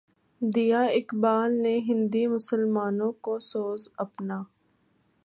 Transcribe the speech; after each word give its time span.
دیا 0.41 0.81
اقبالؔ 0.91 1.51
نے 1.61 1.77
ہندی 1.87 2.25
مسلمانوں 2.27 3.11
کو 3.21 3.37
سوز 3.41 3.89
اپنا 3.97 4.41